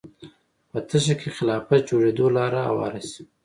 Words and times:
په 0.69 0.77
تشه 0.89 1.15
کې 1.21 1.29
خلافت 1.37 1.81
جوړېدو 1.89 2.25
لاره 2.37 2.59
هواره 2.69 3.01
شي 3.09 3.23